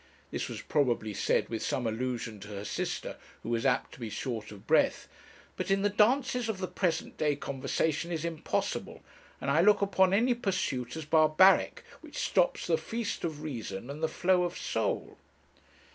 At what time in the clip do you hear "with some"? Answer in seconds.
1.47-1.85